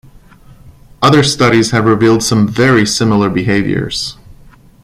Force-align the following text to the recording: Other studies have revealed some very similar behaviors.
Other 1.03 1.21
studies 1.21 1.69
have 1.69 1.85
revealed 1.85 2.23
some 2.23 2.47
very 2.47 2.87
similar 2.87 3.29
behaviors. 3.29 4.17